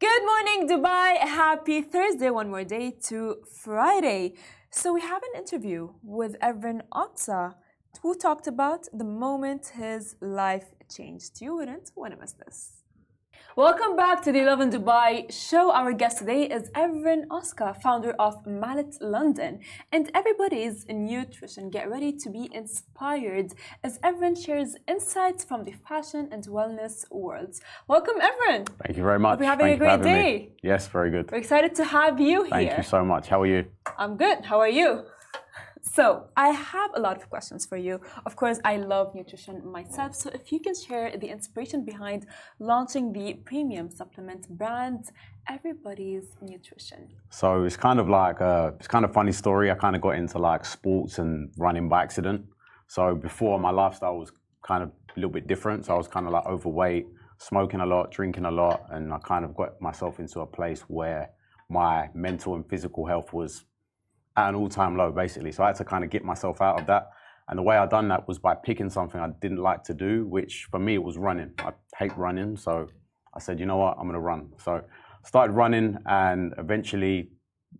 Good 0.00 0.24
morning, 0.24 0.68
Dubai. 0.68 1.18
Happy 1.18 1.82
Thursday. 1.82 2.30
One 2.30 2.50
more 2.50 2.62
day 2.62 2.92
to 3.08 3.38
Friday. 3.64 4.34
So, 4.70 4.92
we 4.92 5.00
have 5.00 5.22
an 5.24 5.40
interview 5.40 5.88
with 6.04 6.38
Evren 6.38 6.82
Ozka 6.92 7.54
who 8.02 8.14
talked 8.14 8.46
about 8.46 8.86
the 8.92 9.02
moment 9.02 9.72
his 9.74 10.14
life 10.20 10.66
changed. 10.88 11.40
You 11.40 11.56
wouldn't 11.56 11.90
want 11.96 12.14
to 12.14 12.20
miss 12.20 12.30
this. 12.30 12.77
Welcome 13.58 13.96
back 13.96 14.22
to 14.22 14.30
the 14.30 14.42
Love 14.44 14.60
in 14.60 14.70
Dubai 14.70 15.32
show. 15.32 15.72
Our 15.72 15.92
guest 15.92 16.18
today 16.18 16.44
is 16.44 16.70
Evren 16.76 17.26
Ozka, 17.26 17.74
founder 17.82 18.12
of 18.16 18.46
Mallet 18.46 18.94
London. 19.00 19.58
And 19.90 20.08
everybody's 20.14 20.84
in 20.84 21.04
nutrition. 21.04 21.68
Get 21.68 21.90
ready 21.90 22.12
to 22.22 22.30
be 22.30 22.48
inspired 22.54 23.54
as 23.82 23.98
Evren 23.98 24.40
shares 24.40 24.76
insights 24.86 25.42
from 25.42 25.64
the 25.64 25.72
fashion 25.72 26.28
and 26.30 26.46
wellness 26.46 27.04
worlds. 27.10 27.60
Welcome, 27.88 28.20
Evren. 28.20 28.68
Thank 28.84 28.96
you 28.96 29.02
very 29.02 29.18
much. 29.18 29.32
Hope 29.32 29.40
you're 29.40 29.50
having 29.50 29.66
Thank 29.66 29.82
a 29.82 29.84
great 29.84 30.02
day. 30.02 30.32
Me. 30.32 30.50
Yes, 30.62 30.86
very 30.86 31.10
good. 31.10 31.28
We're 31.32 31.38
excited 31.38 31.74
to 31.74 31.84
have 31.84 32.20
you 32.20 32.44
here. 32.44 32.50
Thank 32.50 32.76
you 32.76 32.84
so 32.84 33.04
much. 33.04 33.26
How 33.26 33.42
are 33.42 33.46
you? 33.46 33.64
I'm 33.98 34.16
good. 34.16 34.44
How 34.44 34.60
are 34.60 34.68
you? 34.68 35.02
So, 35.94 36.28
I 36.36 36.48
have 36.50 36.90
a 36.94 37.00
lot 37.00 37.16
of 37.16 37.28
questions 37.30 37.64
for 37.64 37.76
you. 37.76 38.00
Of 38.26 38.36
course, 38.36 38.60
I 38.64 38.76
love 38.76 39.14
nutrition 39.14 39.66
myself. 39.66 40.14
So, 40.14 40.30
if 40.34 40.52
you 40.52 40.60
can 40.60 40.74
share 40.74 41.16
the 41.16 41.28
inspiration 41.28 41.84
behind 41.84 42.26
launching 42.58 43.12
the 43.12 43.34
premium 43.34 43.90
supplement 43.90 44.48
brand, 44.50 45.06
Everybody's 45.48 46.36
Nutrition. 46.42 47.08
So, 47.30 47.64
it's 47.64 47.76
kind 47.76 47.98
of 48.00 48.08
like 48.08 48.40
a, 48.40 48.74
it's 48.78 48.88
kind 48.88 49.04
of 49.04 49.12
funny 49.12 49.32
story. 49.32 49.70
I 49.70 49.74
kind 49.74 49.96
of 49.96 50.02
got 50.02 50.16
into 50.16 50.38
like 50.38 50.64
sports 50.64 51.18
and 51.18 51.50
running 51.56 51.88
by 51.88 52.02
accident. 52.02 52.44
So, 52.86 53.14
before 53.14 53.58
my 53.58 53.70
lifestyle 53.70 54.18
was 54.18 54.30
kind 54.62 54.82
of 54.82 54.90
a 54.90 54.92
little 55.16 55.30
bit 55.30 55.46
different. 55.46 55.86
So, 55.86 55.94
I 55.94 55.96
was 55.96 56.08
kind 56.08 56.26
of 56.26 56.32
like 56.32 56.46
overweight, 56.46 57.06
smoking 57.38 57.80
a 57.80 57.86
lot, 57.86 58.10
drinking 58.10 58.44
a 58.44 58.50
lot, 58.50 58.86
and 58.90 59.12
I 59.12 59.18
kind 59.18 59.44
of 59.44 59.56
got 59.56 59.80
myself 59.80 60.20
into 60.20 60.40
a 60.40 60.46
place 60.46 60.82
where 60.82 61.30
my 61.70 62.08
mental 62.14 62.54
and 62.56 62.68
physical 62.68 63.06
health 63.06 63.32
was 63.32 63.64
at 64.38 64.48
an 64.48 64.54
all-time 64.54 64.96
low, 64.96 65.10
basically. 65.10 65.50
So 65.50 65.64
I 65.64 65.68
had 65.68 65.76
to 65.76 65.84
kind 65.84 66.04
of 66.04 66.10
get 66.10 66.24
myself 66.24 66.60
out 66.60 66.80
of 66.80 66.86
that. 66.86 67.10
And 67.48 67.58
the 67.58 67.62
way 67.62 67.76
I 67.76 67.86
done 67.86 68.08
that 68.08 68.28
was 68.28 68.38
by 68.38 68.54
picking 68.54 68.88
something 68.88 69.20
I 69.20 69.30
didn't 69.40 69.58
like 69.58 69.82
to 69.84 69.94
do, 69.94 70.26
which 70.26 70.68
for 70.70 70.78
me 70.78 70.94
it 70.94 71.02
was 71.02 71.16
running. 71.18 71.52
I 71.58 71.72
hate 71.96 72.16
running, 72.16 72.56
so 72.56 72.88
I 73.34 73.40
said, 73.40 73.58
you 73.58 73.66
know 73.66 73.78
what, 73.78 73.96
I'm 73.98 74.06
gonna 74.06 74.20
run. 74.20 74.52
So 74.58 74.72
I 74.76 75.26
started 75.26 75.54
running, 75.54 75.96
and 76.06 76.54
eventually, 76.58 77.30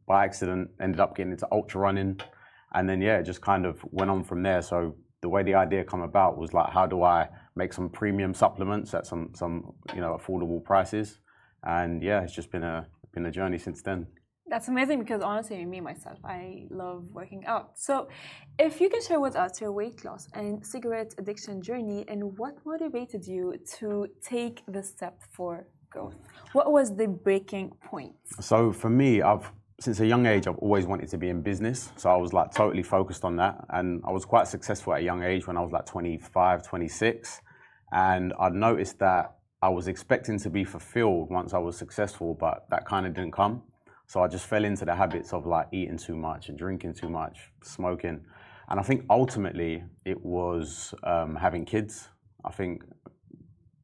by 0.06 0.24
accident, 0.24 0.70
ended 0.80 1.00
up 1.00 1.16
getting 1.16 1.32
into 1.32 1.46
ultra 1.52 1.80
running, 1.80 2.20
and 2.74 2.88
then 2.88 3.00
yeah, 3.00 3.18
it 3.18 3.24
just 3.24 3.40
kind 3.40 3.64
of 3.66 3.80
went 3.84 4.10
on 4.10 4.24
from 4.24 4.42
there. 4.42 4.62
So 4.62 4.96
the 5.20 5.28
way 5.28 5.42
the 5.42 5.54
idea 5.54 5.84
come 5.84 6.02
about 6.02 6.38
was 6.38 6.52
like, 6.52 6.70
how 6.72 6.86
do 6.86 7.02
I 7.02 7.28
make 7.54 7.72
some 7.72 7.88
premium 7.88 8.34
supplements 8.34 8.94
at 8.94 9.06
some 9.06 9.32
some 9.34 9.74
you 9.94 10.00
know 10.00 10.18
affordable 10.18 10.64
prices? 10.64 11.20
And 11.62 12.02
yeah, 12.02 12.22
it's 12.22 12.34
just 12.34 12.50
been 12.50 12.64
a 12.64 12.86
been 13.12 13.26
a 13.26 13.30
journey 13.30 13.58
since 13.58 13.82
then. 13.82 14.06
That's 14.48 14.68
amazing 14.68 14.98
because 15.00 15.20
honestly, 15.20 15.62
me 15.66 15.80
myself, 15.80 16.18
I 16.24 16.66
love 16.70 17.04
working 17.12 17.44
out. 17.44 17.78
So, 17.78 18.08
if 18.58 18.80
you 18.80 18.88
can 18.88 19.02
share 19.02 19.20
with 19.20 19.36
us 19.36 19.60
your 19.60 19.72
weight 19.72 20.04
loss 20.06 20.27
and 20.32 20.64
cigarette 20.66 21.14
addiction 21.18 21.60
journey 21.60 22.04
and 22.08 22.38
what 22.38 22.54
motivated 22.64 23.26
you 23.26 23.56
to 23.78 24.08
take 24.22 24.62
the 24.66 24.82
step 24.82 25.20
for 25.30 25.66
growth, 25.91 26.16
what 26.52 26.72
was 26.72 26.96
the 26.96 27.08
breaking 27.08 27.72
point? 27.84 28.14
So, 28.41 28.72
for 28.72 28.88
me, 28.88 29.20
I've 29.20 29.52
since 29.80 30.00
a 30.00 30.06
young 30.06 30.26
age, 30.26 30.48
I've 30.48 30.58
always 30.58 30.86
wanted 30.86 31.08
to 31.10 31.19
be 31.19 31.28
in 31.28 31.42
business. 31.42 31.92
So, 31.96 32.08
I 32.08 32.16
was 32.16 32.32
like 32.32 32.50
totally 32.52 32.82
focused 32.82 33.24
on 33.24 33.36
that. 33.36 33.66
And 33.69 34.02
I 34.04 34.12
was 34.12 34.24
quite 34.24 34.48
successful 34.48 34.94
at 34.94 35.00
a 35.00 35.04
young 35.04 35.22
age 35.22 35.46
when 35.46 35.58
I 35.58 35.60
was 35.60 35.72
like 35.72 35.84
25, 35.84 36.62
26. 36.62 37.42
And 37.92 38.32
I'd 38.41 38.54
noticed 38.54 38.98
that 39.00 39.34
I 39.60 39.69
was 39.69 39.88
expecting 39.88 40.38
to 40.41 40.50
be 40.50 40.64
fulfilled 40.64 41.30
once 41.30 41.52
I 41.52 41.58
was 41.58 41.76
successful, 41.76 42.34
but 42.38 42.66
that 42.70 42.86
kind 42.86 43.06
of 43.06 43.14
didn't 43.14 43.32
come. 43.32 43.62
So 44.08 44.22
I 44.22 44.26
just 44.26 44.46
fell 44.46 44.64
into 44.64 44.86
the 44.86 44.94
habits 44.94 45.34
of 45.34 45.46
like 45.46 45.68
eating 45.70 45.98
too 45.98 46.16
much 46.16 46.48
and 46.48 46.56
drinking 46.58 46.94
too 46.94 47.10
much, 47.10 47.52
smoking. 47.62 48.24
And 48.70 48.80
I 48.80 48.82
think 48.82 49.04
ultimately 49.10 49.84
it 50.06 50.24
was 50.24 50.94
um, 51.04 51.36
having 51.36 51.66
kids. 51.66 52.08
I 52.42 52.50
think, 52.50 52.84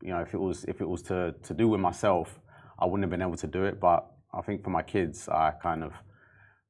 you 0.02 0.08
know, 0.08 0.20
if 0.20 0.32
it 0.32 0.40
was 0.40 0.64
if 0.64 0.80
it 0.80 0.88
was 0.88 1.02
to, 1.02 1.34
to 1.42 1.52
do 1.52 1.68
with 1.68 1.80
myself, 1.80 2.40
I 2.78 2.86
wouldn't 2.86 3.02
have 3.02 3.10
been 3.10 3.20
able 3.20 3.36
to 3.36 3.46
do 3.46 3.64
it. 3.64 3.78
But 3.78 4.06
I 4.32 4.40
think 4.40 4.64
for 4.64 4.70
my 4.70 4.82
kids, 4.82 5.28
I 5.28 5.52
kind 5.62 5.84
of 5.84 5.92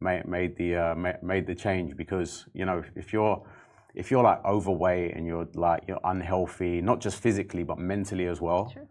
made, 0.01 0.27
made 0.27 0.57
the 0.57 0.75
uh, 0.75 0.95
made 1.23 1.47
the 1.47 1.55
change 1.55 1.97
because 1.97 2.47
you 2.55 2.65
know 2.65 2.79
if, 2.79 2.91
if 2.97 3.13
you're 3.13 3.41
if 3.95 4.11
you're 4.11 4.25
like 4.25 4.45
overweight 4.45 5.15
and 5.15 5.29
you're 5.29 5.47
like 5.55 5.85
you're 5.87 6.01
unhealthy, 6.03 6.81
not 6.81 7.01
just 7.01 7.21
physically 7.21 7.63
but 7.63 7.79
mentally 7.79 8.27
as 8.27 8.41
well, 8.41 8.73
sure 8.75 8.89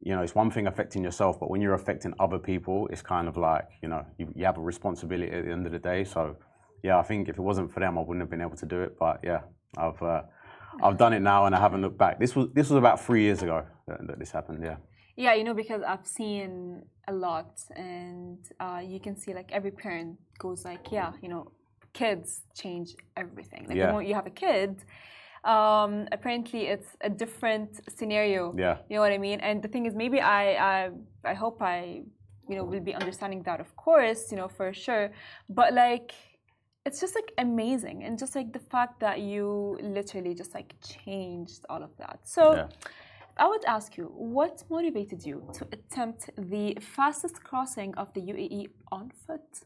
you 0.00 0.14
know, 0.14 0.22
it's 0.22 0.34
one 0.34 0.50
thing 0.50 0.66
affecting 0.66 1.02
yourself, 1.02 1.40
but 1.40 1.50
when 1.50 1.60
you're 1.60 1.74
affecting 1.74 2.14
other 2.20 2.38
people, 2.38 2.88
it's 2.90 3.02
kind 3.02 3.28
of 3.28 3.36
like, 3.36 3.66
you 3.82 3.88
know, 3.88 4.06
you, 4.18 4.32
you, 4.34 4.44
have 4.44 4.56
a 4.56 4.60
responsibility 4.60 5.32
at 5.32 5.44
the 5.44 5.50
end 5.50 5.66
of 5.66 5.72
the 5.72 5.78
day. 5.78 6.04
So, 6.04 6.36
yeah, 6.82 6.98
I 6.98 7.02
think 7.02 7.28
if 7.28 7.36
it 7.36 7.42
wasn't 7.42 7.72
for 7.72 7.80
them, 7.80 7.98
I 7.98 8.02
wouldn't 8.02 8.20
have 8.20 8.30
been 8.30 8.40
able 8.40 8.56
to 8.56 8.66
do 8.66 8.82
it. 8.82 8.96
But 8.98 9.20
yeah, 9.24 9.40
I've 9.76 10.00
uh, 10.02 10.22
I've 10.82 10.96
done 10.96 11.12
it 11.12 11.20
now, 11.20 11.46
and 11.46 11.54
I 11.54 11.60
haven't 11.60 11.82
looked 11.82 11.98
back. 11.98 12.20
This 12.20 12.36
was 12.36 12.48
this 12.54 12.70
was 12.70 12.78
about 12.78 13.04
three 13.04 13.22
years 13.22 13.42
ago 13.42 13.64
that, 13.88 14.06
that 14.06 14.18
this 14.18 14.30
happened. 14.30 14.62
Yeah. 14.62 14.76
Yeah, 15.16 15.34
you 15.34 15.42
know, 15.42 15.54
because 15.54 15.82
I've 15.82 16.06
seen 16.06 16.82
a 17.08 17.12
lot, 17.12 17.60
and 17.74 18.38
uh, 18.60 18.80
you 18.84 19.00
can 19.00 19.16
see 19.16 19.34
like 19.34 19.50
every 19.50 19.72
parent 19.72 20.16
goes 20.38 20.64
like, 20.64 20.92
yeah, 20.92 21.12
you 21.20 21.28
know, 21.28 21.50
kids 21.92 22.42
change 22.54 22.94
everything. 23.16 23.66
Like 23.66 23.76
yeah. 23.76 23.86
the 23.86 23.92
moment 23.92 24.08
you 24.08 24.14
have 24.14 24.28
a 24.28 24.36
kid 24.46 24.76
um, 25.44 26.08
apparently 26.12 26.66
it's 26.66 26.96
a 27.00 27.10
different 27.10 27.80
scenario. 27.96 28.54
Yeah. 28.56 28.78
You 28.88 28.96
know 28.96 29.02
what 29.02 29.12
I 29.12 29.18
mean? 29.18 29.40
And 29.40 29.62
the 29.62 29.68
thing 29.68 29.86
is, 29.86 29.94
maybe 29.94 30.20
I, 30.20 30.44
I, 30.54 30.90
I 31.24 31.34
hope 31.34 31.62
I, 31.62 32.02
you 32.48 32.56
know, 32.56 32.64
will 32.64 32.80
be 32.80 32.94
understanding 32.94 33.42
that, 33.44 33.60
of 33.60 33.74
course, 33.76 34.30
you 34.30 34.36
know, 34.36 34.48
for 34.48 34.72
sure. 34.72 35.10
But 35.48 35.74
like, 35.74 36.12
it's 36.86 37.00
just 37.00 37.14
like 37.14 37.32
amazing, 37.38 38.04
and 38.04 38.18
just 38.18 38.34
like 38.34 38.52
the 38.52 38.58
fact 38.58 39.00
that 39.00 39.20
you 39.20 39.78
literally 39.82 40.34
just 40.34 40.54
like 40.54 40.74
changed 40.80 41.64
all 41.68 41.82
of 41.82 41.90
that. 41.98 42.20
So. 42.24 42.54
Yeah. 42.54 42.68
I 43.40 43.46
would 43.46 43.64
ask 43.66 43.96
you, 43.96 44.06
what 44.16 44.64
motivated 44.68 45.24
you 45.24 45.48
to 45.54 45.64
attempt 45.70 46.28
the 46.36 46.76
fastest 46.80 47.44
crossing 47.44 47.94
of 47.94 48.12
the 48.12 48.20
UAE 48.20 48.66
on 48.90 49.12
foot? 49.26 49.62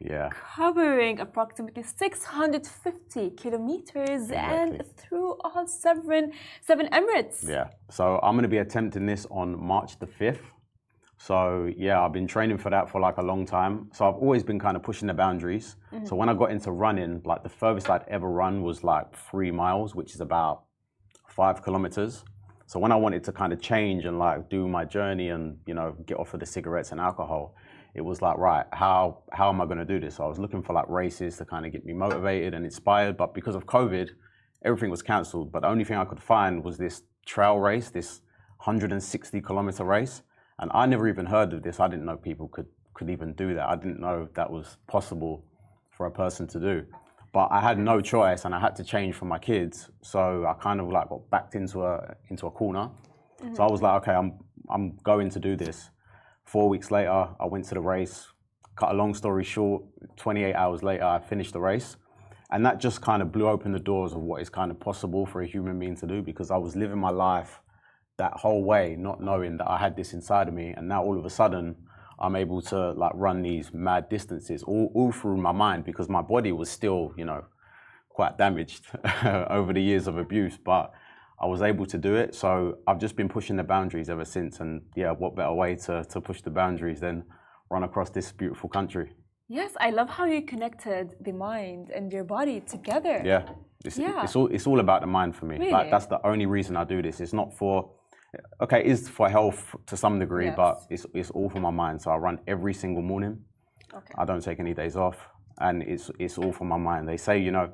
Yeah. 0.00 0.30
covering 0.56 1.20
approximately 1.20 1.82
650 1.82 3.30
kilometers 3.30 4.22
exactly. 4.22 4.78
and 4.78 4.96
through 4.96 5.36
all 5.44 5.66
seven 5.66 6.32
seven 6.62 6.88
Emirates. 6.88 7.48
Yeah. 7.48 7.68
So 7.90 8.18
I'm 8.22 8.34
going 8.34 8.42
to 8.44 8.48
be 8.48 8.58
attempting 8.58 9.06
this 9.06 9.26
on 9.30 9.62
March 9.62 9.98
the 9.98 10.06
5th. 10.06 10.40
So 11.18 11.70
yeah, 11.76 12.02
I've 12.02 12.14
been 12.14 12.26
training 12.26 12.56
for 12.56 12.70
that 12.70 12.88
for 12.88 12.98
like 12.98 13.18
a 13.18 13.22
long 13.22 13.44
time. 13.44 13.90
So 13.92 14.08
I've 14.08 14.14
always 14.14 14.42
been 14.42 14.58
kind 14.58 14.74
of 14.76 14.82
pushing 14.82 15.06
the 15.06 15.14
boundaries. 15.14 15.76
Mm-hmm. 15.92 16.06
So 16.06 16.16
when 16.16 16.30
I 16.30 16.34
got 16.34 16.50
into 16.50 16.70
running, 16.72 17.20
like 17.26 17.42
the 17.42 17.50
furthest 17.50 17.90
I'd 17.90 18.08
ever 18.08 18.28
run 18.30 18.62
was 18.62 18.82
like 18.82 19.14
three 19.14 19.50
miles, 19.50 19.94
which 19.94 20.14
is 20.14 20.22
about 20.22 20.64
five 21.28 21.62
kilometers. 21.62 22.24
So 22.66 22.78
when 22.78 22.92
I 22.92 22.96
wanted 22.96 23.24
to 23.24 23.32
kind 23.32 23.52
of 23.52 23.60
change 23.60 24.06
and 24.06 24.18
like 24.18 24.48
do 24.48 24.66
my 24.66 24.84
journey 24.84 25.28
and 25.28 25.58
you 25.66 25.74
know 25.74 25.94
get 26.06 26.18
off 26.18 26.32
of 26.34 26.40
the 26.40 26.46
cigarettes 26.46 26.92
and 26.92 27.00
alcohol, 27.00 27.54
it 27.94 28.02
was 28.02 28.22
like, 28.22 28.38
right, 28.38 28.66
how 28.72 29.22
how 29.32 29.48
am 29.48 29.60
I 29.60 29.66
going 29.66 29.78
to 29.78 29.84
do 29.84 29.98
this? 29.98 30.16
So 30.16 30.24
I 30.24 30.28
was 30.28 30.38
looking 30.38 30.62
for 30.62 30.72
like 30.72 30.88
races 30.88 31.36
to 31.38 31.44
kind 31.44 31.66
of 31.66 31.72
get 31.72 31.84
me 31.84 31.92
motivated 31.92 32.54
and 32.54 32.64
inspired, 32.64 33.16
but 33.16 33.34
because 33.34 33.54
of 33.54 33.66
COVID, 33.66 34.10
everything 34.64 34.90
was 34.90 35.02
cancelled. 35.02 35.50
But 35.52 35.62
the 35.62 35.68
only 35.68 35.84
thing 35.84 35.96
I 35.96 36.04
could 36.04 36.22
find 36.22 36.62
was 36.62 36.78
this 36.78 37.02
trail 37.26 37.58
race, 37.58 37.90
this 37.90 38.20
160 38.58 39.40
kilometer 39.40 39.84
race, 39.84 40.22
and 40.58 40.70
I 40.74 40.86
never 40.86 41.08
even 41.08 41.26
heard 41.26 41.52
of 41.52 41.62
this. 41.62 41.80
I 41.80 41.88
didn't 41.88 42.04
know 42.04 42.16
people 42.16 42.48
could 42.48 42.66
could 42.94 43.10
even 43.10 43.32
do 43.34 43.54
that. 43.54 43.68
I 43.68 43.76
didn't 43.76 44.00
know 44.00 44.28
that 44.34 44.50
was 44.50 44.76
possible 44.86 45.44
for 45.90 46.06
a 46.06 46.10
person 46.10 46.46
to 46.48 46.60
do. 46.60 46.86
But 47.32 47.48
I 47.50 47.60
had 47.60 47.78
no 47.78 48.00
choice, 48.00 48.44
and 48.44 48.54
I 48.54 48.60
had 48.60 48.74
to 48.76 48.84
change 48.84 49.14
for 49.14 49.24
my 49.24 49.38
kids. 49.38 49.90
So 50.02 50.44
I 50.46 50.54
kind 50.54 50.80
of 50.80 50.88
like 50.88 51.08
got 51.08 51.30
backed 51.30 51.54
into 51.54 51.84
a 51.84 52.16
into 52.28 52.46
a 52.46 52.50
corner. 52.50 52.90
Mm-hmm. 53.40 53.54
So 53.54 53.62
I 53.62 53.70
was 53.70 53.82
like, 53.82 54.02
okay, 54.02 54.12
I'm 54.12 54.38
I'm 54.68 54.96
going 55.02 55.30
to 55.30 55.40
do 55.40 55.56
this. 55.56 55.90
Four 56.50 56.68
weeks 56.68 56.90
later, 56.90 57.28
I 57.38 57.46
went 57.46 57.66
to 57.66 57.74
the 57.74 57.80
race. 57.80 58.26
Cut 58.74 58.90
a 58.90 58.94
long 58.94 59.14
story 59.14 59.44
short, 59.44 59.84
28 60.16 60.52
hours 60.56 60.82
later, 60.82 61.04
I 61.04 61.20
finished 61.20 61.52
the 61.52 61.60
race. 61.60 61.96
And 62.50 62.66
that 62.66 62.80
just 62.80 63.00
kind 63.00 63.22
of 63.22 63.30
blew 63.30 63.48
open 63.48 63.70
the 63.70 63.78
doors 63.78 64.14
of 64.14 64.18
what 64.18 64.42
is 64.42 64.48
kind 64.48 64.72
of 64.72 64.80
possible 64.80 65.26
for 65.26 65.42
a 65.42 65.46
human 65.46 65.78
being 65.78 65.94
to 65.98 66.08
do 66.08 66.22
because 66.22 66.50
I 66.50 66.56
was 66.56 66.74
living 66.74 66.98
my 66.98 67.10
life 67.10 67.60
that 68.16 68.32
whole 68.32 68.64
way, 68.64 68.96
not 68.98 69.22
knowing 69.22 69.58
that 69.58 69.70
I 69.70 69.78
had 69.78 69.94
this 69.94 70.12
inside 70.12 70.48
of 70.48 70.54
me. 70.54 70.74
And 70.76 70.88
now 70.88 71.04
all 71.04 71.16
of 71.16 71.24
a 71.24 71.30
sudden, 71.30 71.76
I'm 72.18 72.34
able 72.34 72.60
to 72.62 72.94
like 72.94 73.12
run 73.14 73.42
these 73.42 73.72
mad 73.72 74.08
distances 74.08 74.64
all, 74.64 74.90
all 74.92 75.12
through 75.12 75.36
my 75.36 75.52
mind 75.52 75.84
because 75.84 76.08
my 76.08 76.20
body 76.20 76.50
was 76.50 76.68
still, 76.68 77.14
you 77.16 77.26
know, 77.26 77.44
quite 78.08 78.38
damaged 78.38 78.86
over 79.24 79.72
the 79.72 79.80
years 79.80 80.08
of 80.08 80.18
abuse. 80.18 80.58
But 80.58 80.90
I 81.42 81.46
was 81.46 81.62
able 81.62 81.86
to 81.86 81.98
do 81.98 82.16
it. 82.16 82.34
So 82.34 82.78
I've 82.86 82.98
just 82.98 83.16
been 83.16 83.28
pushing 83.28 83.56
the 83.56 83.64
boundaries 83.64 84.10
ever 84.10 84.24
since. 84.24 84.60
And 84.60 84.82
yeah, 84.94 85.12
what 85.12 85.34
better 85.34 85.52
way 85.52 85.74
to, 85.76 86.04
to 86.04 86.20
push 86.20 86.42
the 86.42 86.50
boundaries 86.50 87.00
than 87.00 87.24
run 87.70 87.82
across 87.82 88.10
this 88.10 88.30
beautiful 88.30 88.68
country? 88.68 89.12
Yes, 89.48 89.72
I 89.80 89.90
love 89.90 90.10
how 90.10 90.26
you 90.26 90.42
connected 90.42 91.16
the 91.20 91.32
mind 91.32 91.90
and 91.90 92.12
your 92.12 92.24
body 92.24 92.60
together. 92.60 93.22
Yeah. 93.24 93.48
It's, 93.84 93.98
yeah. 93.98 94.22
it's 94.22 94.36
all 94.36 94.46
it's 94.48 94.66
all 94.66 94.78
about 94.78 95.00
the 95.00 95.06
mind 95.06 95.34
for 95.34 95.46
me. 95.46 95.56
Really? 95.56 95.72
Like 95.72 95.90
that's 95.90 96.06
the 96.06 96.24
only 96.24 96.46
reason 96.46 96.76
I 96.76 96.84
do 96.84 97.00
this. 97.00 97.20
It's 97.20 97.32
not 97.32 97.56
for 97.56 97.90
okay, 98.60 98.80
it 98.80 98.86
is 98.86 99.08
for 99.08 99.28
health 99.28 99.74
to 99.86 99.96
some 99.96 100.18
degree, 100.18 100.46
Yes. 100.46 100.56
but 100.56 100.82
it's 100.90 101.06
it's 101.14 101.30
all 101.30 101.48
for 101.48 101.60
my 101.60 101.70
mind. 101.70 102.02
So 102.02 102.10
I 102.10 102.16
run 102.16 102.38
every 102.46 102.74
single 102.74 103.02
morning. 103.02 103.38
Okay. 103.92 104.14
I 104.18 104.24
don't 104.24 104.42
take 104.42 104.60
any 104.60 104.74
days 104.74 104.96
off, 104.96 105.16
and 105.58 105.82
it's 105.82 106.10
it's 106.18 106.36
all 106.38 106.52
for 106.52 106.64
my 106.64 106.76
mind. 106.76 107.08
They 107.08 107.16
say 107.16 107.38
you 107.38 107.50
know, 107.50 107.72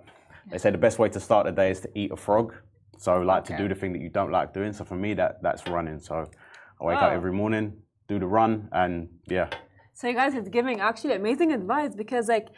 they 0.50 0.58
say 0.58 0.70
the 0.70 0.78
best 0.78 0.98
way 0.98 1.08
to 1.08 1.20
start 1.20 1.44
the 1.44 1.52
day 1.52 1.72
is 1.72 1.80
to 1.80 1.90
eat 1.98 2.12
a 2.12 2.16
frog. 2.16 2.54
So 2.98 3.16
like 3.20 3.44
to 3.44 3.52
do 3.52 3.68
the 3.68 3.74
thing 3.74 3.92
that 3.92 4.00
you 4.02 4.08
don't 4.08 4.30
like 4.32 4.52
doing. 4.54 4.72
So 4.72 4.84
for 4.84 4.96
me, 4.96 5.14
that 5.14 5.42
that's 5.42 5.66
running. 5.66 6.00
So 6.00 6.14
I 6.80 6.84
wake 6.84 7.02
up 7.02 7.12
every 7.12 7.32
morning, 7.32 7.72
do 8.08 8.18
the 8.18 8.26
run, 8.26 8.68
and 8.72 9.08
yeah, 9.26 9.48
So 9.94 10.08
you 10.08 10.14
guys 10.14 10.34
is 10.34 10.48
giving 10.48 10.80
actually 10.80 11.14
amazing 11.14 11.52
advice 11.52 11.94
because 11.94 12.28
like 12.28 12.48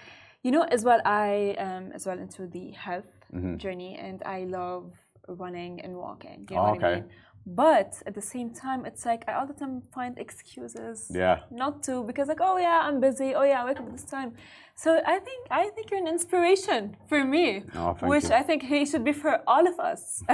you 0.43 0.51
know 0.51 0.63
as 0.63 0.85
well 0.85 1.01
I 1.05 1.55
am 1.59 1.93
as 1.93 2.07
well 2.07 2.19
into 2.19 2.47
the 2.47 2.71
health 2.73 3.11
Mm-hmm. 3.35 3.57
journey 3.59 3.97
and 3.97 4.23
I 4.25 4.45
love 4.45 4.95
running 5.29 5.81
and 5.83 5.95
walking. 5.97 6.47
You 6.51 6.57
know 6.57 6.63
Oh, 6.63 6.71
what 6.71 6.79
okay. 6.79 6.87
I 6.87 6.95
mean? 7.01 7.11
But 7.55 8.03
at 8.05 8.15
the 8.15 8.21
same 8.21 8.51
time 8.51 8.85
it's 8.85 9.07
like 9.07 9.25
I 9.27 9.33
all 9.35 9.47
the 9.47 9.55
time 9.55 9.83
find 9.95 10.19
excuses 10.19 11.11
yeah. 11.11 11.41
not 11.51 11.83
to 11.85 12.05
because 12.05 12.29
like 12.29 12.43
oh 12.43 12.59
yeah 12.59 12.81
I'm 12.85 13.01
busy 13.01 13.35
oh 13.35 13.43
yeah 13.43 13.63
I 13.63 13.65
wake 13.65 13.81
up 13.81 13.87
at 13.87 13.93
this 13.93 14.05
time. 14.05 14.35
So 14.75 15.01
I 15.07 15.19
think 15.19 15.47
I 15.51 15.71
think 15.71 15.91
you're 15.91 15.99
an 15.99 16.07
inspiration 16.07 16.97
for 17.09 17.25
me, 17.25 17.63
Oh, 17.75 17.95
which 18.03 18.25
you. 18.25 18.41
I 18.41 18.43
think 18.43 18.63
he 18.63 18.85
should 18.85 19.03
be 19.03 19.13
for 19.13 19.41
all 19.47 19.67
of 19.67 19.81
us. 19.81 20.23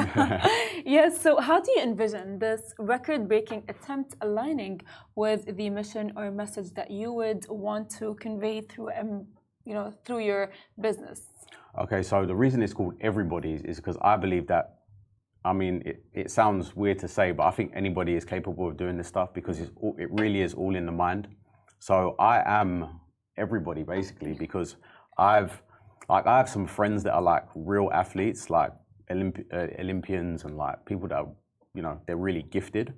yes. 0.85 1.21
So 1.21 1.41
how 1.41 1.61
do 1.61 1.71
you 1.73 1.83
envision 1.83 2.39
this 2.41 2.75
record-breaking 2.79 3.63
attempt 3.69 4.17
aligning 4.21 4.81
with 5.15 5.57
the 5.57 5.71
mission 5.71 6.13
or 6.17 6.31
message 6.31 6.73
that 6.75 6.91
you 6.91 7.13
would 7.13 7.47
want 7.49 7.89
to 7.99 8.15
convey 8.17 8.61
through 8.61 8.91
um, 9.01 9.27
you 9.65 9.75
know 9.75 9.95
through 10.05 10.23
your 10.31 10.51
business? 10.81 11.21
Okay, 11.79 12.03
so 12.03 12.27
the 12.27 12.35
reason 12.37 12.63
it's 12.63 12.75
called 12.75 12.95
everybody's 13.01 13.63
is 13.63 13.77
because 13.77 13.97
I 14.03 14.17
believe 14.17 14.47
that. 14.49 14.65
I 15.45 15.53
mean, 15.53 15.83
it, 15.85 16.05
it 16.15 16.31
sounds 16.31 16.75
weird 16.75 16.99
to 17.01 17.09
say, 17.09 17.33
but 17.33 17.45
I 17.45 17.51
think 17.51 17.73
anybody 17.75 18.15
is 18.15 18.25
capable 18.25 18.69
of 18.69 18.77
doing 18.77 18.97
this 18.97 19.09
stuff 19.09 19.35
because 19.35 19.61
it's 19.61 19.71
all, 19.77 19.95
it 19.99 20.11
really 20.11 20.41
is 20.41 20.55
all 20.55 20.75
in 20.75 20.87
the 20.87 20.93
mind. 20.93 21.29
So 21.81 22.17
I 22.19 22.43
am 22.47 23.01
everybody 23.37 23.83
basically 23.83 24.33
because 24.33 24.77
I've 25.19 25.63
like 26.09 26.27
I 26.27 26.39
have 26.39 26.49
some 26.49 26.67
friends 26.67 27.03
that 27.05 27.13
are 27.13 27.23
like 27.23 27.45
real 27.55 27.91
athletes, 27.93 28.49
like 28.49 28.73
Olymp- 29.11 29.45
uh, 29.53 29.81
Olympians 29.81 30.45
and 30.45 30.57
like 30.57 30.85
people 30.87 31.09
that 31.09 31.17
are, 31.17 31.29
you 31.75 31.83
know 31.83 32.01
they're 32.07 32.17
really 32.17 32.43
gifted. 32.43 32.95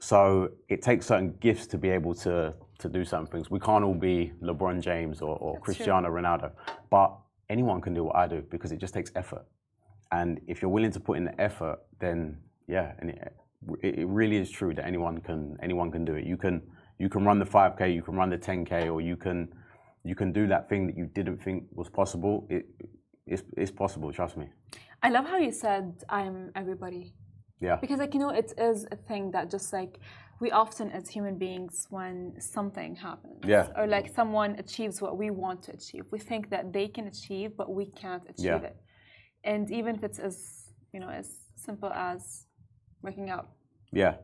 So 0.00 0.50
it 0.68 0.82
takes 0.82 1.06
certain 1.06 1.34
gifts 1.40 1.68
to 1.68 1.78
be 1.78 1.88
able 1.90 2.14
to 2.16 2.54
to 2.78 2.88
do 2.88 3.04
certain 3.04 3.26
things. 3.26 3.48
We 3.48 3.60
can't 3.60 3.84
all 3.84 3.94
be 3.94 4.32
LeBron 4.42 4.80
James 4.80 5.22
or, 5.22 5.36
or 5.36 5.54
That's 5.54 5.64
true. 5.64 5.74
Cristiano 5.74 6.08
Ronaldo, 6.08 6.50
but 6.90 7.16
anyone 7.48 7.80
can 7.80 7.94
do 7.94 8.04
what 8.04 8.16
I 8.16 8.26
do 8.26 8.42
because 8.50 8.72
it 8.72 8.78
just 8.78 8.94
takes 8.94 9.12
effort. 9.14 9.46
And 10.12 10.40
if 10.46 10.60
you're 10.60 10.70
willing 10.70 10.92
to 10.92 11.00
put 11.00 11.16
in 11.16 11.24
the 11.24 11.40
effort, 11.40 11.78
then 11.98 12.36
yeah, 12.68 12.92
and 12.98 13.10
it, 13.10 13.34
it 13.82 14.06
really 14.06 14.36
is 14.36 14.50
true 14.50 14.74
that 14.74 14.84
anyone 14.86 15.20
can 15.20 15.56
anyone 15.62 15.90
can 15.90 16.04
do 16.04 16.14
it. 16.14 16.24
You 16.24 16.36
can 16.36 16.62
you 16.98 17.08
can 17.08 17.24
run 17.24 17.38
the 17.38 17.46
5k, 17.46 17.92
you 17.94 18.02
can 18.02 18.14
run 18.14 18.30
the 18.30 18.38
10k, 18.38 18.92
or 18.92 19.00
you 19.00 19.16
can 19.16 19.48
you 20.04 20.14
can 20.14 20.32
do 20.32 20.46
that 20.48 20.68
thing 20.68 20.86
that 20.86 20.96
you 20.96 21.06
didn't 21.06 21.38
think 21.38 21.64
was 21.72 21.88
possible. 21.88 22.46
It 22.50 22.66
it's, 23.26 23.42
it's 23.56 23.70
possible. 23.70 24.12
Trust 24.12 24.36
me. 24.36 24.46
I 25.02 25.08
love 25.08 25.24
how 25.26 25.38
you 25.38 25.52
said 25.52 26.04
I'm 26.08 26.50
everybody 26.54 27.14
Yeah. 27.60 27.76
because 27.84 27.98
like 28.04 28.12
you 28.14 28.20
know 28.20 28.30
it 28.42 28.52
is 28.58 28.86
a 28.96 28.96
thing 29.08 29.30
that 29.34 29.50
just 29.50 29.72
like 29.72 29.98
we 30.40 30.50
often 30.50 30.90
as 30.98 31.08
human 31.08 31.36
beings 31.38 31.86
when 31.96 32.14
something 32.40 32.96
happens 32.96 33.38
Yeah. 33.54 33.68
or 33.78 33.86
like 33.86 34.06
someone 34.20 34.50
achieves 34.64 34.96
what 35.04 35.14
we 35.22 35.28
want 35.30 35.58
to 35.66 35.70
achieve 35.78 36.04
we 36.14 36.18
think 36.30 36.50
that 36.54 36.72
they 36.76 36.86
can 36.96 37.06
achieve 37.14 37.50
but 37.56 37.68
we 37.78 37.86
can't 38.02 38.24
achieve 38.32 38.60
Yeah. 38.62 38.70
it 38.70 38.76
and 39.44 39.70
even 39.70 39.94
if 39.94 40.02
it's 40.04 40.18
as 40.18 40.36
you 40.92 41.00
know 41.00 41.08
as 41.08 41.28
simple 41.56 41.90
as 41.92 42.46
working 43.02 43.30
out 43.30 43.48
Yeah. 43.92 44.14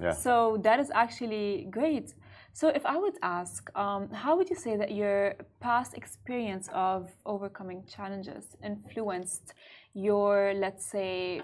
Yeah. 0.00 0.12
so 0.12 0.58
that 0.62 0.80
is 0.80 0.90
actually 0.94 1.66
great 1.70 2.14
so 2.54 2.68
if 2.68 2.84
i 2.86 2.96
would 2.96 3.18
ask 3.22 3.70
um, 3.76 4.08
how 4.10 4.36
would 4.36 4.48
you 4.48 4.56
say 4.56 4.76
that 4.76 4.90
your 4.90 5.34
past 5.60 5.94
experience 5.94 6.68
of 6.72 7.10
overcoming 7.26 7.84
challenges 7.84 8.56
influenced 8.64 9.54
your 9.94 10.54
let's 10.54 10.84
say 10.86 11.42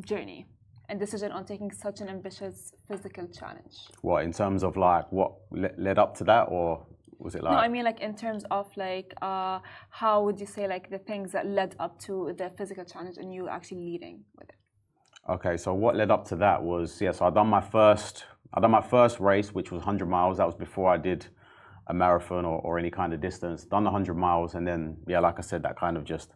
journey 0.00 0.46
and 0.88 0.98
decision 1.00 1.32
on 1.32 1.44
taking 1.44 1.70
such 1.70 2.00
an 2.00 2.08
ambitious 2.08 2.72
physical 2.88 3.26
challenge 3.26 3.76
What 4.02 4.24
in 4.24 4.32
terms 4.32 4.62
of 4.62 4.76
like 4.76 5.10
what 5.10 5.32
led 5.50 5.98
up 5.98 6.14
to 6.18 6.24
that, 6.24 6.44
or 6.48 6.86
was 7.18 7.34
it 7.34 7.42
like? 7.42 7.52
no 7.52 7.58
i 7.58 7.68
mean 7.68 7.84
like 7.84 8.00
in 8.00 8.14
terms 8.14 8.44
of 8.50 8.66
like 8.76 9.14
uh, 9.22 9.58
how 9.90 10.22
would 10.22 10.38
you 10.38 10.46
say 10.46 10.68
like 10.68 10.90
the 10.90 10.98
things 10.98 11.32
that 11.32 11.46
led 11.46 11.74
up 11.78 11.98
to 11.98 12.34
the 12.38 12.50
physical 12.50 12.84
challenge 12.84 13.16
and 13.18 13.32
you 13.32 13.48
actually 13.48 13.78
leading 13.78 14.22
with 14.38 14.48
it 14.48 14.56
Okay, 15.28 15.56
so 15.56 15.74
what 15.74 15.96
led 15.96 16.12
up 16.12 16.24
to 16.26 16.36
that 16.36 16.62
was 16.62 17.00
yeah. 17.00 17.10
So 17.10 17.26
I 17.26 17.30
done 17.30 17.48
my 17.48 17.60
first, 17.60 18.24
I 18.54 18.60
done 18.60 18.70
my 18.70 18.80
first 18.80 19.18
race, 19.18 19.52
which 19.52 19.72
was 19.72 19.80
100 19.80 20.06
miles. 20.06 20.38
That 20.38 20.46
was 20.46 20.54
before 20.54 20.88
I 20.88 20.96
did 20.96 21.26
a 21.88 21.94
marathon 21.94 22.44
or, 22.44 22.60
or 22.60 22.78
any 22.78 22.90
kind 22.90 23.12
of 23.12 23.20
distance. 23.20 23.64
Done 23.64 23.82
the 23.82 23.90
100 23.90 24.14
miles, 24.14 24.54
and 24.54 24.66
then 24.66 24.98
yeah, 25.08 25.18
like 25.18 25.38
I 25.38 25.42
said, 25.42 25.64
that 25.64 25.76
kind 25.76 25.96
of 25.96 26.04
just 26.04 26.30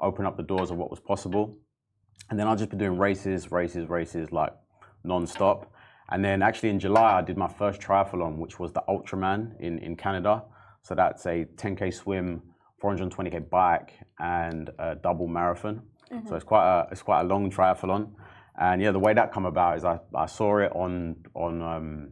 opened 0.00 0.28
up 0.28 0.36
the 0.36 0.44
doors 0.44 0.70
of 0.70 0.76
what 0.76 0.90
was 0.90 1.00
possible. 1.00 1.58
And 2.30 2.38
then 2.38 2.46
I've 2.46 2.58
just 2.58 2.70
been 2.70 2.78
doing 2.78 2.98
races, 2.98 3.50
races, 3.50 3.88
races, 3.88 4.30
like 4.30 4.52
non-stop. 5.02 5.72
And 6.10 6.24
then 6.24 6.42
actually 6.42 6.70
in 6.70 6.78
July, 6.78 7.18
I 7.18 7.22
did 7.22 7.36
my 7.36 7.48
first 7.48 7.80
triathlon, 7.80 8.36
which 8.36 8.58
was 8.58 8.72
the 8.72 8.82
Ultraman 8.88 9.58
in 9.60 9.78
in 9.78 9.96
Canada. 9.96 10.44
So 10.82 10.94
that's 10.94 11.26
a 11.26 11.46
10k 11.56 11.92
swim, 11.92 12.42
420k 12.82 13.50
bike, 13.50 13.94
and 14.20 14.70
a 14.78 14.94
double 14.94 15.26
marathon. 15.26 15.82
So 16.28 16.36
it's 16.36 16.44
quite 16.44 16.64
a 16.64 16.88
it's 16.92 17.02
quite 17.02 17.22
a 17.22 17.24
long 17.24 17.50
triathlon. 17.50 18.12
And 18.58 18.80
yeah, 18.80 18.92
the 18.92 18.98
way 19.00 19.12
that 19.14 19.32
come 19.32 19.46
about 19.46 19.76
is 19.78 19.84
I, 19.84 19.98
I 20.14 20.26
saw 20.26 20.58
it 20.58 20.72
on 20.72 21.16
on 21.34 21.60
um, 21.60 22.10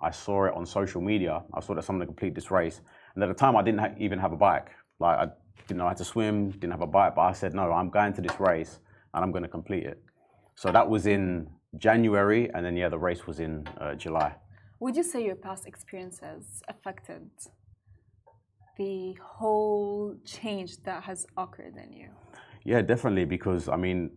I 0.00 0.10
saw 0.10 0.44
it 0.46 0.54
on 0.54 0.64
social 0.64 1.00
media. 1.00 1.42
I 1.52 1.60
saw 1.60 1.74
that 1.74 1.84
someone 1.84 2.06
complete 2.06 2.34
this 2.34 2.50
race, 2.50 2.80
and 3.14 3.24
at 3.24 3.26
the 3.26 3.34
time 3.34 3.56
I 3.56 3.62
didn't 3.62 3.80
ha- 3.80 3.94
even 3.98 4.18
have 4.20 4.32
a 4.32 4.36
bike. 4.36 4.68
Like 5.00 5.18
I 5.18 5.26
didn't 5.66 5.78
know 5.78 5.88
how 5.88 5.94
to 5.94 6.04
swim, 6.04 6.50
didn't 6.52 6.70
have 6.70 6.82
a 6.82 6.86
bike. 6.86 7.16
But 7.16 7.22
I 7.22 7.32
said 7.32 7.54
no, 7.54 7.72
I'm 7.72 7.90
going 7.90 8.12
to 8.14 8.22
this 8.22 8.38
race 8.38 8.78
and 9.12 9.24
I'm 9.24 9.32
going 9.32 9.42
to 9.42 9.48
complete 9.48 9.84
it. 9.84 10.02
So 10.56 10.70
that 10.70 10.88
was 10.88 11.06
in 11.06 11.48
January, 11.78 12.50
and 12.54 12.64
then 12.64 12.76
yeah, 12.76 12.88
the 12.88 12.98
race 12.98 13.26
was 13.26 13.40
in 13.40 13.66
uh, 13.80 13.94
July. 13.94 14.34
Would 14.80 14.96
you 14.96 15.02
say 15.02 15.24
your 15.24 15.36
past 15.36 15.66
experiences 15.66 16.62
affected 16.68 17.30
the 18.76 19.14
whole 19.22 20.16
change 20.24 20.82
that 20.82 21.04
has 21.04 21.26
occurred 21.36 21.76
in 21.76 21.92
you? 21.92 22.08
Yeah, 22.64 22.82
definitely. 22.82 23.24
Because 23.24 23.68
I 23.68 23.76
mean, 23.76 24.10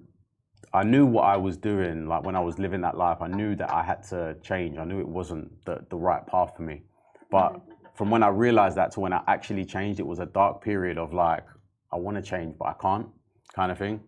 I 0.73 0.83
knew 0.83 1.05
what 1.05 1.23
I 1.23 1.37
was 1.37 1.57
doing. 1.57 2.07
Like 2.07 2.23
when 2.23 2.35
I 2.35 2.39
was 2.39 2.59
living 2.59 2.81
that 2.81 2.97
life, 2.97 3.21
I 3.21 3.27
knew 3.27 3.55
that 3.55 3.71
I 3.71 3.83
had 3.83 4.03
to 4.09 4.35
change. 4.41 4.77
I 4.77 4.83
knew 4.83 4.99
it 4.99 5.07
wasn't 5.07 5.63
the, 5.65 5.85
the 5.89 5.95
right 5.95 6.25
path 6.25 6.55
for 6.55 6.63
me. 6.63 6.83
But 7.29 7.61
from 7.95 8.09
when 8.09 8.23
I 8.23 8.29
realized 8.29 8.77
that 8.77 8.91
to 8.93 8.99
when 8.99 9.13
I 9.13 9.21
actually 9.27 9.65
changed, 9.65 9.99
it 9.99 10.07
was 10.07 10.19
a 10.19 10.25
dark 10.25 10.63
period 10.63 10.97
of 10.97 11.13
like, 11.13 11.45
I 11.91 11.97
want 11.97 12.17
to 12.17 12.23
change, 12.23 12.55
but 12.57 12.67
I 12.67 12.73
can't, 12.73 13.07
kind 13.53 13.71
of 13.71 13.77
thing. 13.77 14.01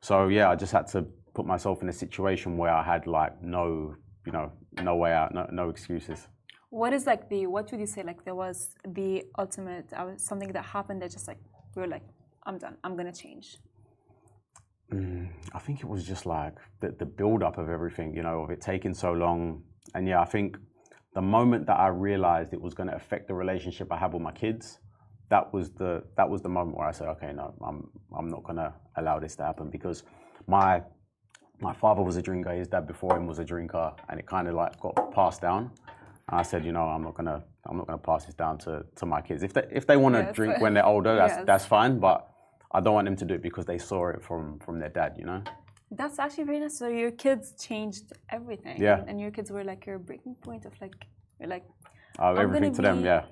So 0.00 0.28
yeah, 0.28 0.50
I 0.50 0.56
just 0.56 0.72
had 0.72 0.86
to 0.88 1.06
put 1.38 1.46
myself 1.46 1.76
in 1.84 1.88
a 1.88 1.98
situation 2.04 2.50
where 2.60 2.74
I 2.80 2.82
had 2.92 3.02
like 3.06 3.34
no, 3.56 3.94
you 4.26 4.32
know, 4.36 4.46
no 4.88 4.94
way 5.02 5.12
out, 5.20 5.28
no, 5.36 5.42
no 5.60 5.64
excuses. 5.74 6.20
What 6.80 6.92
is 6.98 7.06
like 7.10 7.22
the 7.32 7.40
what 7.54 7.64
would 7.70 7.80
you 7.84 7.90
say 7.94 8.02
like 8.10 8.20
there 8.28 8.38
was 8.46 8.56
the 8.98 9.10
ultimate 9.42 9.86
uh, 10.00 10.16
something 10.30 10.50
that 10.56 10.64
happened 10.76 11.00
that 11.02 11.10
just 11.16 11.26
like 11.30 11.40
we 11.74 11.82
were 11.82 11.92
like 11.96 12.06
I'm 12.46 12.56
done 12.64 12.76
I'm 12.84 12.94
gonna 12.98 13.18
change. 13.24 13.48
I 15.58 15.60
think 15.64 15.76
it 15.84 15.88
was 15.94 16.02
just 16.12 16.24
like 16.26 16.56
the, 16.80 16.88
the 17.02 17.08
build 17.20 17.42
up 17.42 17.56
of 17.62 17.68
everything, 17.76 18.08
you 18.18 18.22
know, 18.26 18.36
of 18.44 18.50
it 18.54 18.60
taking 18.72 18.94
so 18.94 19.10
long. 19.12 19.62
And 19.94 20.08
yeah, 20.10 20.20
I 20.26 20.28
think 20.34 20.56
the 21.14 21.20
moment 21.20 21.66
that 21.66 21.78
I 21.86 21.88
realized 21.88 22.52
it 22.58 22.62
was 22.66 22.74
going 22.78 22.88
to 22.88 22.96
affect 23.02 23.28
the 23.28 23.34
relationship 23.34 23.86
I 23.92 23.98
have 23.98 24.14
with 24.14 24.22
my 24.30 24.32
kids, 24.32 24.78
that 25.28 25.52
was 25.52 25.66
the 25.80 25.92
that 26.16 26.28
was 26.32 26.40
the 26.46 26.52
moment 26.58 26.74
where 26.78 26.88
I 26.92 26.94
said, 26.98 27.08
okay, 27.14 27.32
no, 27.40 27.46
I'm 27.68 27.78
I'm 28.18 28.28
not 28.34 28.42
going 28.44 28.56
to 28.56 28.70
allow 28.96 29.16
this 29.24 29.36
to 29.36 29.44
happen 29.44 29.68
because 29.68 29.98
my 30.46 30.82
my 31.60 31.72
father 31.74 32.02
was 32.02 32.16
a 32.16 32.22
drinker, 32.22 32.50
his 32.52 32.68
dad 32.68 32.86
before 32.86 33.16
him 33.16 33.26
was 33.26 33.38
a 33.38 33.44
drinker, 33.44 33.92
and 34.08 34.18
it 34.20 34.26
kind 34.26 34.48
of 34.48 34.54
like 34.54 34.78
got 34.80 35.12
passed 35.12 35.40
down. 35.40 35.70
And 36.28 36.38
I 36.40 36.42
said, 36.42 36.64
you 36.64 36.72
know, 36.72 36.82
I'm 36.82 37.02
not 37.02 37.14
gonna 37.14 37.42
I'm 37.66 37.76
not 37.76 37.86
gonna 37.86 37.98
pass 37.98 38.26
this 38.26 38.34
down 38.34 38.58
to, 38.58 38.84
to 38.96 39.06
my 39.06 39.20
kids. 39.20 39.42
If 39.42 39.52
they 39.52 39.66
if 39.70 39.86
they 39.86 39.96
want 39.96 40.14
to 40.14 40.20
Yes. 40.22 40.34
drink 40.34 40.60
when 40.60 40.74
they're 40.74 40.86
older, 40.86 41.16
that's 41.16 41.36
Yes. 41.36 41.44
that's 41.46 41.66
fine. 41.66 41.98
But 41.98 42.28
I 42.72 42.80
don't 42.80 42.94
want 42.94 43.06
them 43.06 43.16
to 43.16 43.24
do 43.24 43.34
it 43.34 43.42
because 43.42 43.66
they 43.66 43.78
saw 43.78 44.08
it 44.08 44.22
from 44.22 44.58
from 44.60 44.78
their 44.78 44.90
dad, 44.90 45.16
you 45.18 45.24
know. 45.24 45.42
That's 45.90 46.18
actually 46.18 46.44
very 46.44 46.60
nice. 46.60 46.76
So 46.78 46.88
your 46.88 47.10
kids 47.12 47.54
changed 47.66 48.12
everything. 48.28 48.76
Yeah. 48.80 49.02
And, 49.08 49.18
your 49.18 49.30
kids 49.30 49.50
were 49.50 49.64
like 49.64 49.86
your 49.86 49.98
breaking 49.98 50.34
point 50.34 50.66
of 50.66 50.72
like 50.82 51.06
you're 51.40 51.48
like 51.48 51.64
Oh, 52.18 52.34
everything 52.34 52.74
to 52.74 52.82
them, 52.82 52.98
be- 52.98 53.04
yeah. 53.06 53.22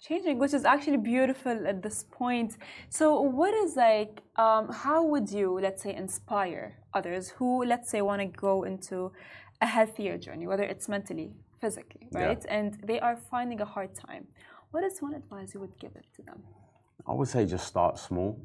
Changing, 0.00 0.38
which 0.38 0.54
is 0.54 0.64
actually 0.64 0.98
beautiful 0.98 1.66
at 1.66 1.82
this 1.82 2.04
point. 2.10 2.56
So, 2.90 3.20
what 3.20 3.54
is 3.54 3.76
like, 3.76 4.22
um, 4.36 4.68
how 4.70 5.04
would 5.04 5.30
you, 5.30 5.58
let's 5.60 5.82
say, 5.82 5.94
inspire 5.94 6.76
others 6.94 7.30
who, 7.30 7.64
let's 7.64 7.90
say, 7.90 8.02
want 8.02 8.20
to 8.20 8.26
go 8.26 8.64
into 8.64 9.12
a 9.60 9.66
healthier 9.66 10.18
journey, 10.18 10.46
whether 10.46 10.64
it's 10.64 10.88
mentally, 10.88 11.32
physically, 11.60 12.08
Yeah. 12.12 12.26
right? 12.26 12.46
And 12.48 12.74
they 12.84 13.00
are 13.00 13.16
finding 13.16 13.60
a 13.60 13.64
hard 13.64 13.94
time. 13.94 14.26
What 14.70 14.84
is 14.84 15.00
one 15.00 15.14
advice 15.14 15.54
you 15.54 15.60
would 15.60 15.78
give 15.78 15.92
it 15.96 16.04
to 16.16 16.22
them? 16.22 16.42
I 17.06 17.12
would 17.12 17.28
say 17.28 17.46
just 17.46 17.66
start 17.66 17.98
small. 17.98 18.38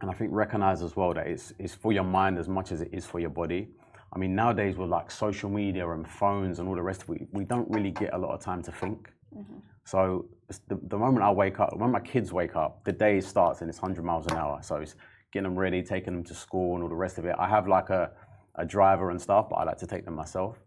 And 0.00 0.10
I 0.10 0.14
think 0.14 0.30
recognize 0.32 0.82
as 0.82 0.94
well 0.96 1.12
that 1.14 1.26
it's, 1.26 1.52
it's 1.58 1.74
for 1.74 1.92
your 1.92 2.04
mind 2.04 2.38
as 2.38 2.48
much 2.48 2.70
as 2.72 2.80
it 2.80 2.90
is 2.92 3.04
for 3.04 3.18
your 3.20 3.30
body. 3.30 3.68
I 4.12 4.18
mean, 4.18 4.34
nowadays 4.34 4.76
with 4.76 4.88
like 4.88 5.10
social 5.10 5.50
media 5.50 5.88
and 5.90 6.08
phones 6.08 6.60
and 6.60 6.68
all 6.68 6.74
the 6.76 6.82
rest, 6.82 7.08
we, 7.08 7.26
we 7.32 7.44
don't 7.44 7.68
really 7.70 7.90
get 7.90 8.14
a 8.14 8.18
lot 8.18 8.32
of 8.32 8.40
time 8.40 8.62
to 8.62 8.72
think. 8.72 9.10
Mm-hmm. 9.36 9.58
So 9.84 10.26
the, 10.68 10.78
the 10.82 10.98
moment 10.98 11.24
I 11.24 11.30
wake 11.30 11.60
up, 11.60 11.76
when 11.76 11.90
my 11.90 12.00
kids 12.00 12.32
wake 12.32 12.56
up, 12.56 12.84
the 12.84 12.92
day 12.92 13.20
starts 13.20 13.60
and 13.60 13.70
it's 13.70 13.80
100 13.80 14.04
miles 14.04 14.26
an 14.26 14.36
hour. 14.36 14.60
So 14.62 14.76
it's 14.76 14.94
getting 15.32 15.44
them 15.44 15.58
ready, 15.58 15.82
taking 15.82 16.14
them 16.14 16.24
to 16.24 16.34
school 16.34 16.74
and 16.74 16.82
all 16.82 16.88
the 16.88 16.94
rest 16.94 17.18
of 17.18 17.24
it. 17.24 17.34
I 17.38 17.48
have 17.48 17.68
like 17.68 17.90
a, 17.90 18.10
a 18.56 18.64
driver 18.64 19.10
and 19.10 19.20
stuff, 19.20 19.48
but 19.48 19.56
I 19.56 19.64
like 19.64 19.78
to 19.78 19.86
take 19.86 20.04
them 20.04 20.14
myself. 20.14 20.58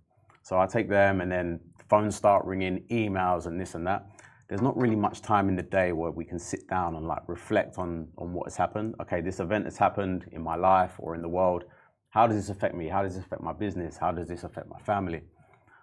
So 0.43 0.59
I 0.59 0.65
take 0.65 0.89
them 0.89 1.21
and 1.21 1.31
then 1.31 1.59
phones 1.89 2.15
start 2.15 2.45
ringing, 2.45 2.83
emails 2.89 3.45
and 3.45 3.59
this 3.59 3.75
and 3.75 3.85
that. 3.87 4.07
There's 4.49 4.61
not 4.61 4.75
really 4.75 4.95
much 4.95 5.21
time 5.21 5.47
in 5.49 5.55
the 5.55 5.63
day 5.63 5.93
where 5.93 6.11
we 6.11 6.25
can 6.25 6.39
sit 6.39 6.67
down 6.67 6.95
and 6.95 7.07
like 7.07 7.21
reflect 7.27 7.77
on, 7.77 8.07
on 8.17 8.33
what 8.33 8.47
has 8.47 8.57
happened. 8.57 8.95
Okay, 9.01 9.21
this 9.21 9.39
event 9.39 9.65
has 9.65 9.77
happened 9.77 10.25
in 10.31 10.41
my 10.41 10.55
life 10.55 10.93
or 10.97 11.15
in 11.15 11.21
the 11.21 11.29
world. 11.29 11.63
How 12.09 12.27
does 12.27 12.35
this 12.35 12.49
affect 12.49 12.75
me? 12.75 12.89
How 12.89 13.03
does 13.03 13.15
this 13.15 13.23
affect 13.23 13.41
my 13.41 13.53
business? 13.53 13.97
How 13.97 14.11
does 14.11 14.27
this 14.27 14.43
affect 14.43 14.67
my 14.67 14.79
family? 14.79 15.21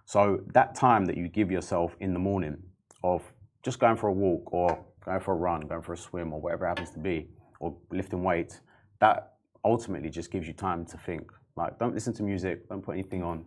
So 0.05 0.41
that 0.53 0.75
time 0.75 1.07
that 1.07 1.17
you 1.17 1.29
give 1.29 1.51
yourself 1.51 1.97
in 2.01 2.13
the 2.13 2.19
morning 2.19 2.59
of 3.03 3.23
just 3.63 3.79
going 3.79 3.97
for 3.97 4.09
a 4.09 4.13
walk 4.13 4.53
or 4.53 4.85
going 5.05 5.21
for 5.21 5.33
a 5.33 5.37
run, 5.37 5.61
going 5.63 5.83
for 5.83 5.93
a 5.93 5.97
swim 5.97 6.33
or 6.33 6.41
whatever 6.41 6.67
happens 6.67 6.91
to 6.91 6.99
be, 6.99 7.29
or 7.61 7.77
lifting 7.91 8.23
weights, 8.23 8.61
that 9.01 9.35
ultimately 9.65 10.11
just 10.11 10.31
gives 10.31 10.47
you 10.47 10.53
time 10.53 10.85
to 10.87 10.97
think. 10.99 11.31
Like, 11.57 11.79
don't 11.79 11.95
listen 11.95 12.13
to 12.15 12.23
music, 12.23 12.69
don't 12.69 12.83
put 12.83 12.93
anything 12.93 13.23
on. 13.23 13.45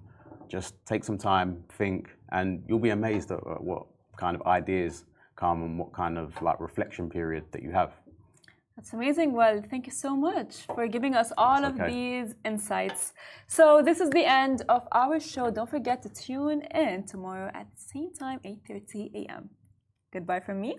Just 0.47 0.75
take 0.85 1.03
some 1.03 1.17
time, 1.17 1.63
think, 1.69 2.09
and 2.31 2.63
you'll 2.67 2.79
be 2.79 2.89
amazed 2.89 3.31
at 3.31 3.39
what 3.63 3.85
kind 4.17 4.35
of 4.35 4.45
ideas 4.45 5.05
come 5.37 5.63
and 5.63 5.79
what 5.79 5.93
kind 5.93 6.17
of 6.17 6.39
like 6.41 6.59
reflection 6.59 7.09
period 7.09 7.45
that 7.51 7.63
you 7.63 7.71
have. 7.71 7.93
That's 8.75 8.93
amazing. 8.93 9.33
Well, 9.33 9.61
thank 9.69 9.85
you 9.85 9.91
so 9.91 10.15
much 10.15 10.55
for 10.75 10.87
giving 10.87 11.13
us 11.13 11.31
all 11.37 11.65
okay. 11.65 11.83
of 11.83 11.91
these 11.91 12.35
insights. 12.45 13.13
So 13.47 13.81
this 13.83 13.99
is 13.99 14.09
the 14.09 14.25
end 14.25 14.63
of 14.69 14.87
our 14.91 15.19
show. 15.19 15.51
Don't 15.51 15.69
forget 15.69 16.01
to 16.03 16.09
tune 16.09 16.61
in 16.73 17.05
tomorrow 17.05 17.51
at 17.53 17.67
the 17.75 17.81
same 17.93 18.11
time, 18.13 18.39
8:30 18.45 19.25
a.m. 19.25 19.49
Goodbye 20.13 20.39
from 20.39 20.61
me. 20.61 20.77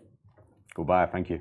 Goodbye. 0.75 1.07
Thank 1.07 1.31
you. 1.31 1.41